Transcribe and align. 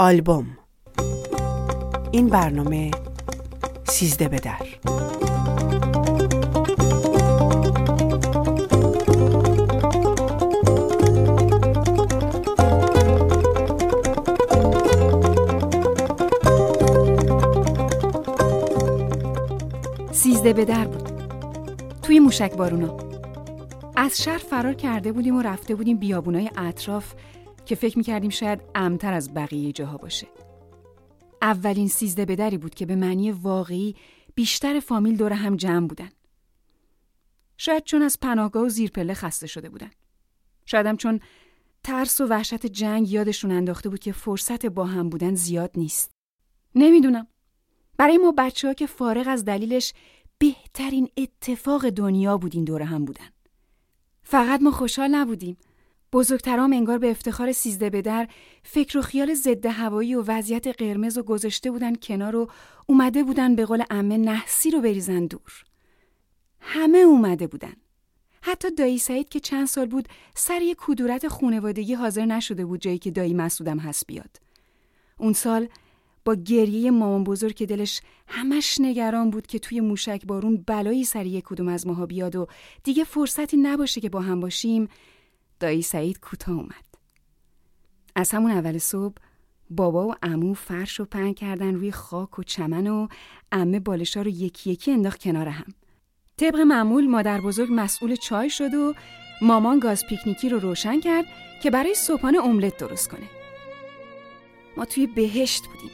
آلبوم. 0.00 0.46
این 2.10 2.28
برنامه 2.28 2.90
سیزده 3.84 4.28
به 4.28 4.38
در. 4.38 4.54
سیزده 20.12 20.52
به 20.52 20.64
در 20.64 20.84
بود. 20.84 21.08
توی 22.02 22.18
موشک 22.18 22.56
بارونا 22.56 22.96
از 23.96 24.22
شهر 24.22 24.38
فرار 24.38 24.74
کرده 24.74 25.12
بودیم 25.12 25.36
و 25.36 25.42
رفته 25.42 25.74
بودیم 25.74 25.96
بیابونای 25.96 26.50
اطراف 26.56 27.14
که 27.68 27.74
فکر 27.74 27.98
می‌کردیم 27.98 28.30
شاید 28.30 28.60
امتر 28.74 29.12
از 29.12 29.34
بقیه 29.34 29.72
جاها 29.72 29.96
باشه. 29.96 30.26
اولین 31.42 31.88
سیزده 31.88 32.24
به 32.24 32.36
دری 32.36 32.58
بود 32.58 32.74
که 32.74 32.86
به 32.86 32.96
معنی 32.96 33.30
واقعی 33.30 33.96
بیشتر 34.34 34.80
فامیل 34.80 35.16
دور 35.16 35.32
هم 35.32 35.56
جمع 35.56 35.86
بودن. 35.86 36.08
شاید 37.56 37.84
چون 37.84 38.02
از 38.02 38.20
پناهگاه 38.20 38.64
و 38.64 38.68
زیرپله 38.68 39.14
خسته 39.14 39.46
شده 39.46 39.68
بودن. 39.68 39.90
شاید 40.66 40.86
هم 40.86 40.96
چون 40.96 41.20
ترس 41.84 42.20
و 42.20 42.26
وحشت 42.26 42.66
جنگ 42.66 43.12
یادشون 43.12 43.50
انداخته 43.50 43.88
بود 43.88 43.98
که 43.98 44.12
فرصت 44.12 44.66
با 44.66 44.84
هم 44.84 45.08
بودن 45.08 45.34
زیاد 45.34 45.70
نیست. 45.74 46.10
نمی‌دونم. 46.74 47.26
برای 47.96 48.18
ما 48.18 48.34
بچه 48.38 48.68
ها 48.68 48.74
که 48.74 48.86
فارغ 48.86 49.28
از 49.28 49.44
دلیلش 49.44 49.92
بهترین 50.38 51.08
اتفاق 51.16 51.88
دنیا 51.88 52.38
بودین 52.38 52.64
دور 52.64 52.82
هم 52.82 53.04
بودن. 53.04 53.28
فقط 54.22 54.62
ما 54.62 54.70
خوشحال 54.70 55.08
نبودیم. 55.08 55.56
بزرگترام 56.12 56.72
انگار 56.72 56.98
به 56.98 57.10
افتخار 57.10 57.52
سیزده 57.52 57.90
به 57.90 58.02
در 58.02 58.28
فکر 58.62 58.98
و 58.98 59.02
خیال 59.02 59.34
ضد 59.34 59.66
هوایی 59.66 60.14
و 60.14 60.22
وضعیت 60.22 60.66
قرمز 60.66 61.18
و 61.18 61.22
گذاشته 61.22 61.70
بودن 61.70 61.94
کنار 61.94 62.36
و 62.36 62.50
اومده 62.86 63.24
بودن 63.24 63.54
به 63.54 63.64
قول 63.64 63.82
امه 63.90 64.16
نحسی 64.16 64.70
رو 64.70 64.80
بریزن 64.80 65.26
دور. 65.26 65.64
همه 66.60 66.98
اومده 66.98 67.46
بودن. 67.46 67.72
حتی 68.42 68.70
دایی 68.70 68.98
سعید 68.98 69.28
که 69.28 69.40
چند 69.40 69.66
سال 69.66 69.86
بود 69.86 70.08
سر 70.34 70.62
یک 70.62 70.76
کدورت 70.80 71.28
خونوادگی 71.28 71.94
حاضر 71.94 72.24
نشده 72.24 72.64
بود 72.64 72.80
جایی 72.80 72.98
که 72.98 73.10
دایی 73.10 73.34
مسعودم 73.34 73.78
هست 73.78 74.06
بیاد. 74.06 74.36
اون 75.18 75.32
سال 75.32 75.68
با 76.24 76.34
گریه 76.34 76.90
مامان 76.90 77.24
بزرگ 77.24 77.54
که 77.54 77.66
دلش 77.66 78.00
همش 78.26 78.80
نگران 78.80 79.30
بود 79.30 79.46
که 79.46 79.58
توی 79.58 79.80
موشک 79.80 80.26
بارون 80.26 80.64
بلایی 80.66 81.04
سر 81.04 81.26
یک 81.26 81.44
کدوم 81.44 81.68
از 81.68 81.86
ماها 81.86 82.06
بیاد 82.06 82.36
و 82.36 82.46
دیگه 82.84 83.04
فرصتی 83.04 83.56
نباشه 83.56 84.00
که 84.00 84.08
با 84.08 84.20
هم 84.20 84.40
باشیم 84.40 84.88
دایی 85.60 85.82
سعید 85.82 86.20
کوتاه 86.20 86.54
اومد. 86.54 86.84
از 88.16 88.30
همون 88.30 88.50
اول 88.50 88.78
صبح 88.78 89.14
بابا 89.70 90.08
و 90.08 90.14
امو 90.22 90.54
فرش 90.54 91.00
و 91.00 91.04
پهن 91.04 91.32
کردن 91.32 91.74
روی 91.74 91.92
خاک 91.92 92.38
و 92.38 92.42
چمن 92.42 92.86
و 92.86 93.08
امه 93.52 93.80
بالشا 93.80 94.22
رو 94.22 94.28
یکی 94.28 94.70
یکی 94.70 94.92
انداخت 94.92 95.22
کنار 95.22 95.48
هم. 95.48 95.74
طبق 96.36 96.56
معمول 96.56 97.06
مادر 97.06 97.40
بزرگ 97.40 97.68
مسئول 97.72 98.16
چای 98.16 98.50
شد 98.50 98.74
و 98.74 98.94
مامان 99.42 99.78
گاز 99.78 100.06
پیکنیکی 100.06 100.48
رو 100.48 100.58
روشن 100.58 101.00
کرد 101.00 101.24
که 101.62 101.70
برای 101.70 101.94
صبحانه 101.94 102.44
املت 102.44 102.76
درست 102.76 103.08
کنه. 103.08 103.26
ما 104.76 104.84
توی 104.84 105.06
بهشت 105.06 105.66
بودیم. 105.66 105.90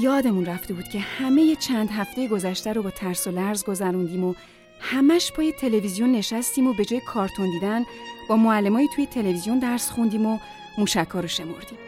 یادمون 0.00 0.46
رفته 0.46 0.74
بود 0.74 0.88
که 0.88 0.98
همه 0.98 1.56
چند 1.56 1.90
هفته 1.90 2.28
گذشته 2.28 2.72
رو 2.72 2.82
با 2.82 2.90
ترس 2.90 3.26
و 3.26 3.30
لرز 3.30 3.64
گذروندیم 3.64 4.24
و 4.24 4.34
همش 4.80 5.32
پای 5.32 5.52
تلویزیون 5.52 6.12
نشستیم 6.12 6.66
و 6.66 6.72
به 6.72 6.84
جای 6.84 7.00
کارتون 7.00 7.50
دیدن 7.50 7.84
با 8.28 8.36
معلمای 8.36 8.88
توی 8.94 9.06
تلویزیون 9.06 9.58
درس 9.58 9.90
خوندیم 9.90 10.26
و 10.26 10.38
موشکا 10.78 11.20
رو 11.20 11.28
شمردیم. 11.28 11.78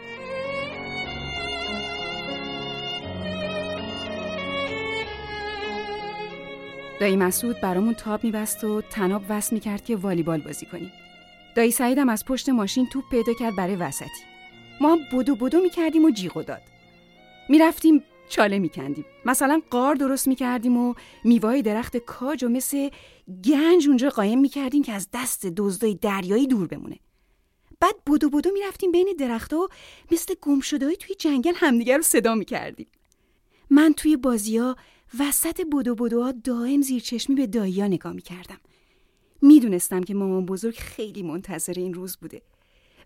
دایی 6.99 7.15
مسعود 7.15 7.61
برامون 7.61 7.93
تاب 7.93 8.23
میبست 8.23 8.63
و 8.63 8.81
تناب 8.81 9.21
وصل 9.29 9.53
می‌کرد 9.53 9.85
که 9.85 9.95
والیبال 9.95 10.41
بازی 10.41 10.65
کنیم. 10.65 10.91
دایی 11.55 11.71
سعیدم 11.71 12.09
از 12.09 12.25
پشت 12.25 12.49
ماشین 12.49 12.87
توپ 12.87 13.03
پیدا 13.11 13.33
کرد 13.33 13.55
برای 13.55 13.75
وسطی. 13.75 14.23
ما 14.81 14.91
هم 14.91 14.99
بدو 15.13 15.35
بدو 15.35 15.59
می‌کردیم 15.61 16.05
و 16.05 16.09
جیغ 16.09 16.45
داد. 16.45 16.61
می‌رفتیم 17.49 18.03
چاله 18.29 18.59
میکندیم. 18.59 19.05
مثلا 19.25 19.61
قار 19.69 19.95
درست 19.95 20.27
می‌کردیم 20.27 20.77
و 20.77 20.93
میوای 21.23 21.61
درخت 21.61 21.97
کاج 21.97 22.43
و 22.43 22.49
مثل 22.49 22.89
گنج 23.43 23.87
اونجا 23.87 24.09
قایم 24.09 24.39
می‌کردیم 24.39 24.83
که 24.83 24.91
از 24.91 25.07
دست 25.13 25.45
دزدای 25.45 25.95
دریایی 25.95 26.47
دور 26.47 26.67
بمونه. 26.67 26.99
بعد 27.79 27.95
بدو 28.07 28.29
بدو 28.29 28.49
می‌رفتیم 28.53 28.91
بین 28.91 29.15
درختها 29.19 29.59
و 29.59 29.67
مثل 30.11 30.33
گمشدهایی 30.41 30.97
توی 30.97 31.15
جنگل 31.15 31.53
همدیگر 31.55 31.97
رو 31.97 32.03
صدا 32.03 32.35
می‌کردیم. 32.35 32.87
من 33.69 33.93
توی 33.93 34.17
بازی 34.17 34.59
وسط 35.19 35.61
بدو 35.73 35.95
بدوها 35.95 36.31
دائم 36.31 36.81
زیر 36.81 37.01
چشمی 37.01 37.35
به 37.35 37.47
داییا 37.47 37.87
نگاه 37.87 38.13
می‌کردم. 38.13 38.57
می‌دونستم 39.41 40.03
که 40.03 40.13
مامان 40.13 40.45
بزرگ 40.45 40.75
خیلی 40.75 41.23
منتظر 41.23 41.73
این 41.77 41.93
روز 41.93 42.17
بوده 42.17 42.41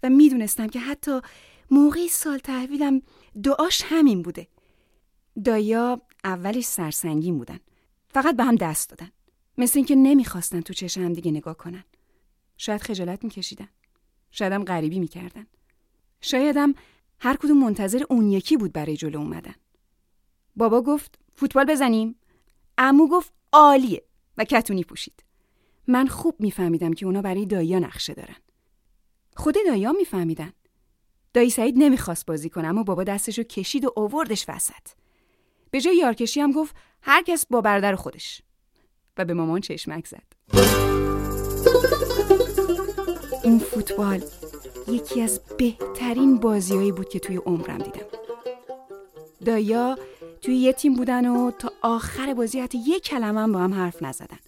و 0.04 0.10
می‌دونستم 0.10 0.68
که 0.68 0.80
حتی 0.80 1.20
موقع 1.72 2.08
سال 2.08 2.38
تحویلم 2.38 3.02
دعاش 3.44 3.82
همین 3.86 4.22
بوده. 4.22 4.48
دایا 5.46 6.02
اولش 6.24 6.66
سرسنگین 6.66 7.38
بودن. 7.38 7.60
فقط 8.10 8.36
به 8.36 8.44
هم 8.44 8.56
دست 8.56 8.90
دادن. 8.90 9.12
مثل 9.58 9.80
اینکه 9.80 9.96
نمی‌خواستن 9.96 10.62
تو 10.62 10.74
چشم 10.74 11.04
هم 11.04 11.14
دیگه 11.14 11.32
نگاه 11.32 11.58
کنن. 11.58 11.84
شاید 12.58 12.82
خجالت 12.82 13.24
میکشیدن. 13.24 13.70
شایدم 14.32 14.64
غریبی 14.64 15.00
می‌کردن. 15.00 15.48
شایدم 16.22 16.74
هر 17.20 17.36
کدوم 17.36 17.58
منتظر 17.58 18.04
اون 18.10 18.30
یکی 18.30 18.58
بود 18.58 18.74
برای 18.74 18.98
جلو 18.98 19.20
اومدن. 19.20 19.56
بابا 20.56 20.82
گفت 20.82 21.20
فوتبال 21.36 21.66
بزنیم. 21.66 22.16
امو 22.78 23.08
گفت 23.08 23.34
عالیه. 23.54 24.04
و 24.38 24.44
کتونی 24.44 24.84
پوشید. 24.84 25.24
من 25.88 26.08
خوب 26.08 26.36
میفهمیدم 26.40 26.94
که 26.94 27.06
اونا 27.06 27.22
برای 27.22 27.46
دایا 27.46 27.80
نقشه 27.80 28.14
دارن. 28.14 28.36
خود 29.36 29.56
دایا 29.68 29.92
میفهمیدن. 29.92 30.54
دایی 31.34 31.50
سعید 31.50 31.76
نمی‌خواست 31.78 32.26
بازی 32.26 32.50
کنه 32.50 32.68
اما 32.68 32.84
بابا 32.84 33.04
دستشو 33.04 33.44
کشید 33.44 33.86
و 33.86 33.94
اووردش 33.96 34.46
وسط. 34.50 34.88
به 35.74 35.82
جای 35.82 35.96
یارکشی 35.96 36.42
هم 36.42 36.52
گفت 36.52 36.76
هر 37.02 37.24
کس 37.24 37.46
با 37.46 37.62
برادر 37.62 37.96
خودش. 37.96 38.42
و 39.18 39.26
به 39.26 39.34
مامان 39.34 39.62
چشمک 39.62 40.08
زد. 40.08 40.24
این 43.44 43.60
فوتبال 43.60 44.24
یکی 44.88 45.22
از 45.22 45.42
بهترین 45.58 46.40
بازیهایی 46.40 46.92
بود 46.92 47.10
که 47.10 47.20
توی 47.20 47.38
عمرم 47.38 47.78
دیدم. 47.78 48.06
دایا 49.46 49.98
توی 50.42 50.56
یه 50.56 50.74
تیم 50.74 50.96
بودن 50.96 51.28
و 51.28 51.52
تا 51.52 51.72
آخر 51.82 52.34
بازی 52.34 52.60
حتی 52.60 52.78
یه 52.78 53.00
کلمه 53.00 53.40
هم 53.40 53.52
با 53.52 53.60
هم 53.60 53.74
حرف 53.74 54.04
نزدن. 54.04 54.40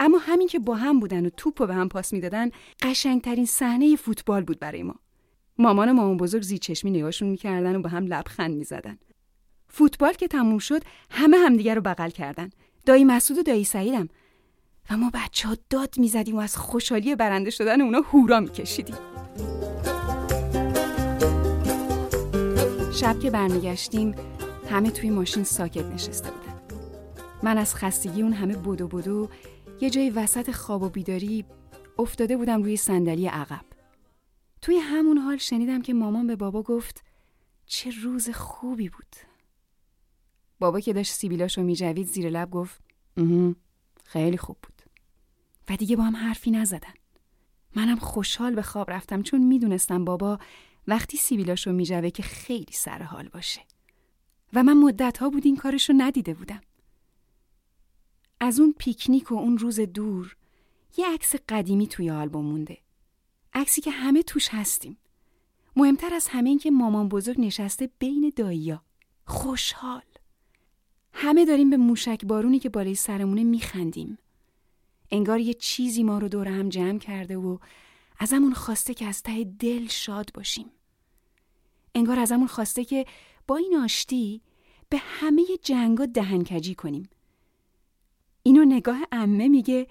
اما 0.00 0.18
همین 0.18 0.48
که 0.48 0.58
با 0.58 0.74
هم 0.74 1.00
بودن 1.00 1.26
و 1.26 1.30
توپ 1.36 1.62
رو 1.62 1.66
به 1.66 1.74
هم 1.74 1.88
پاس 1.88 2.12
می‌دادن 2.12 2.50
قشنگترین 2.82 3.46
صحنه 3.46 3.96
فوتبال 3.96 4.44
بود 4.44 4.58
برای 4.58 4.82
ما. 4.82 4.94
مامان 5.58 5.88
و 5.88 5.92
مامان 5.92 6.16
بزرگ 6.16 6.42
زی 6.42 6.58
چشمی 6.58 6.90
نگاهشون 6.90 7.28
می‌کردن 7.28 7.76
و 7.76 7.82
با 7.82 7.88
هم 7.88 8.06
لبخند 8.06 8.56
می‌زدن. 8.56 8.98
فوتبال 9.74 10.12
که 10.12 10.28
تموم 10.28 10.58
شد 10.58 10.82
همه 11.10 11.36
همدیگه 11.36 11.74
رو 11.74 11.80
بغل 11.80 12.10
کردن. 12.10 12.50
دایی 12.86 13.04
مسعود 13.04 13.38
و 13.38 13.42
دایی 13.42 13.64
سعیدم. 13.64 14.08
و 14.90 14.96
ما 14.96 15.10
بچه 15.14 15.48
ها 15.48 15.56
داد 15.70 15.94
می‌زدیم 15.98 16.36
و 16.36 16.38
از 16.38 16.56
خوشحالی 16.56 17.16
برنده 17.16 17.50
شدن 17.50 17.80
اونا 17.80 18.00
هورا 18.00 18.40
میکشیدیم. 18.40 18.96
شب 22.92 23.20
که 23.20 23.30
برمیگشتیم 23.30 24.14
همه 24.70 24.90
توی 24.90 25.10
ماشین 25.10 25.44
ساکت 25.44 25.84
نشسته 25.84 26.30
بودن. 26.30 26.60
من 27.42 27.58
از 27.58 27.74
خستگی 27.74 28.22
اون 28.22 28.32
همه 28.32 28.56
بدو 28.56 28.88
بدو 28.88 29.28
یه 29.80 29.90
جای 29.90 30.10
وسط 30.10 30.50
خواب 30.50 30.82
و 30.82 30.88
بیداری 30.88 31.44
افتاده 31.98 32.36
بودم 32.36 32.62
روی 32.62 32.76
صندلی 32.76 33.26
عقب. 33.26 33.64
توی 34.60 34.76
همون 34.76 35.18
حال 35.18 35.36
شنیدم 35.36 35.82
که 35.82 35.94
مامان 35.94 36.26
به 36.26 36.36
بابا 36.36 36.62
گفت 36.62 37.04
چه 37.66 37.90
روز 38.02 38.30
خوبی 38.30 38.88
بود. 38.88 39.31
بابا 40.62 40.80
که 40.80 40.92
داشت 40.92 41.12
سیبیلاشو 41.12 41.62
میجوید 41.62 42.06
زیر 42.06 42.30
لب 42.30 42.50
گفت 42.50 42.80
خیلی 44.04 44.36
خوب 44.36 44.56
بود. 44.62 44.82
و 45.68 45.76
دیگه 45.76 45.96
با 45.96 46.02
هم 46.02 46.16
حرفی 46.16 46.50
نزدن. 46.50 46.94
منم 47.76 47.96
خوشحال 47.96 48.54
به 48.54 48.62
خواب 48.62 48.90
رفتم 48.90 49.22
چون 49.22 49.40
می‌دونستم 49.40 50.04
بابا 50.04 50.38
وقتی 50.86 51.16
سیبیلاشو 51.16 51.72
میجوه 51.72 52.10
که 52.10 52.22
خیلی 52.22 52.72
سر 52.72 53.02
حال 53.02 53.28
باشه. 53.28 53.60
و 54.52 54.62
من 54.62 54.76
مدت 54.76 55.18
ها 55.18 55.30
بود 55.30 55.46
این 55.46 55.56
کارشو 55.56 55.92
ندیده 55.96 56.34
بودم. 56.34 56.60
از 58.40 58.60
اون 58.60 58.74
پیکنیک 58.78 59.32
و 59.32 59.34
اون 59.34 59.58
روز 59.58 59.80
دور 59.80 60.36
یه 60.96 61.06
عکس 61.14 61.34
قدیمی 61.48 61.86
توی 61.86 62.10
آلبوم 62.10 62.46
مونده. 62.46 62.78
عکسی 63.54 63.80
که 63.80 63.90
همه 63.90 64.22
توش 64.22 64.48
هستیم. 64.48 64.98
مهمتر 65.76 66.14
از 66.14 66.28
همه 66.28 66.48
این 66.48 66.58
که 66.58 66.70
مامان 66.70 67.08
بزرگ 67.08 67.40
نشسته 67.40 67.90
بین 67.98 68.32
داییا 68.36 68.82
خوشحال. 69.26 70.02
همه 71.12 71.44
داریم 71.44 71.70
به 71.70 71.76
موشک 71.76 72.24
بارونی 72.24 72.58
که 72.58 72.68
بالای 72.68 72.94
سرمونه 72.94 73.44
میخندیم. 73.44 74.18
انگار 75.10 75.40
یه 75.40 75.54
چیزی 75.54 76.02
ما 76.02 76.18
رو 76.18 76.28
دور 76.28 76.48
هم 76.48 76.68
جمع 76.68 76.98
کرده 76.98 77.36
و 77.36 77.58
از 78.18 78.32
همون 78.32 78.52
خواسته 78.54 78.94
که 78.94 79.06
از 79.06 79.22
ته 79.22 79.44
دل 79.44 79.86
شاد 79.86 80.30
باشیم. 80.34 80.66
انگار 81.94 82.18
ازمون 82.18 82.46
خواسته 82.46 82.84
که 82.84 83.04
با 83.46 83.56
این 83.56 83.76
آشتی 83.76 84.40
به 84.88 84.98
همه 85.00 85.42
جنگا 85.62 86.06
دهنکجی 86.06 86.74
کنیم. 86.74 87.08
اینو 88.42 88.64
نگاه 88.64 88.98
امه 89.12 89.48
میگه 89.48 89.86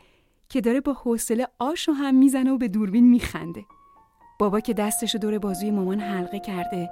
که 0.49 0.61
داره 0.61 0.81
با 0.81 0.93
حوصله 0.93 1.47
آشو 1.59 1.91
هم 1.91 2.15
می‌زنه 2.15 2.51
و 2.51 2.57
به 2.57 2.67
دوربین 2.67 3.09
میخنده. 3.09 3.65
بابا 4.39 4.59
که 4.59 4.73
دستشو 4.73 5.17
دور 5.17 5.37
بازوی 5.37 5.71
مامان 5.71 5.99
حلقه 5.99 6.39
کرده 6.39 6.89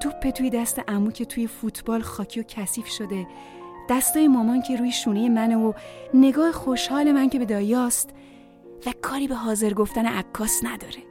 توپ 0.00 0.30
توی 0.30 0.50
دست 0.50 0.80
امو 0.88 1.10
که 1.10 1.24
توی 1.24 1.46
فوتبال 1.46 2.00
خاکی 2.00 2.40
و 2.40 2.42
کثیف 2.42 2.86
شده. 2.86 3.26
دستای 3.90 4.28
مامان 4.28 4.62
که 4.62 4.76
روی 4.76 4.92
شونه 4.92 5.28
منه 5.28 5.56
و 5.56 5.72
نگاه 6.14 6.52
خوشحال 6.52 7.12
من 7.12 7.28
که 7.28 7.38
به 7.38 7.44
دایاست 7.44 8.10
و 8.86 8.92
کاری 9.02 9.28
به 9.28 9.34
حاضر 9.34 9.72
گفتن 9.72 10.06
عکاس 10.06 10.60
نداره. 10.64 11.02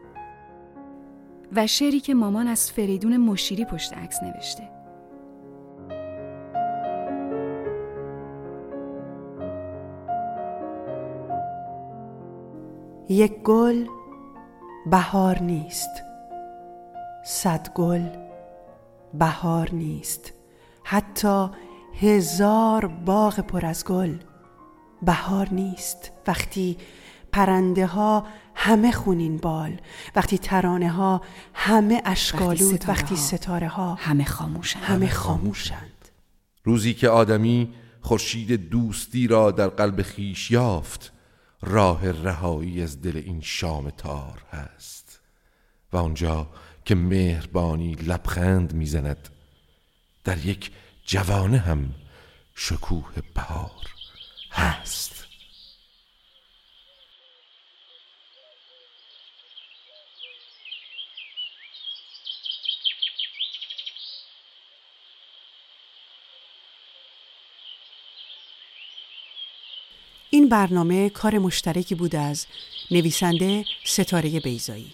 و 1.55 1.67
شعری 1.67 1.99
که 1.99 2.13
مامان 2.13 2.47
از 2.47 2.71
فریدون 2.71 3.17
مشیری 3.17 3.65
پشت 3.65 3.93
عکس 3.93 4.23
نوشته. 4.23 4.69
یک 13.09 13.41
گل 13.43 13.85
بهار 14.85 15.39
نیست 15.39 16.03
صد 17.23 17.69
گل 17.75 18.24
بهار 19.19 19.69
نیست. 19.71 20.33
حتی 20.83 21.49
هزار 21.99 22.87
باغ 22.87 23.39
پر 23.39 23.65
از 23.65 23.85
گل 23.85 24.17
بهار 25.01 25.49
نیست. 25.51 26.11
وقتی 26.27 26.77
پرنده 27.31 27.85
ها 27.85 28.27
همه 28.55 28.91
خونین 28.91 29.37
بال 29.37 29.81
وقتی 30.15 30.37
ترانه 30.37 30.89
ها 30.89 31.21
همه 31.53 32.01
اشکالود 32.05 32.85
وقتی 32.87 33.15
ستاره 33.15 33.67
ها 33.67 33.95
همه 33.95 34.25
خاموشند. 34.25 34.83
همه 34.83 35.09
خاموشند. 35.09 36.09
روزی 36.63 36.93
که 36.93 37.09
آدمی 37.09 37.73
خورشید 38.01 38.69
دوستی 38.69 39.27
را 39.27 39.51
در 39.51 39.67
قلب 39.67 40.01
خیش 40.01 40.51
یافت 40.51 41.13
راه 41.61 42.11
رهایی 42.11 42.83
از 42.83 43.01
دل 43.01 43.17
این 43.25 43.41
شام 43.41 43.89
تار 43.89 44.43
هست. 44.51 45.19
و 45.93 45.97
آنجا 45.97 46.47
که 46.85 46.95
مهربانی 46.95 47.93
لبخند 47.95 48.73
می‌زند. 48.73 49.29
در 50.23 50.45
یک 50.45 50.71
جوانه 51.05 51.57
هم 51.57 51.95
شکوه 52.55 53.11
بهار 53.35 53.85
هست. 54.51 55.25
این 70.29 70.49
برنامه 70.49 71.09
کار 71.09 71.37
مشترکی 71.37 71.95
بود 71.95 72.15
از 72.15 72.45
نویسنده 72.91 73.65
ستاره 73.83 74.39
بیزایی 74.39 74.93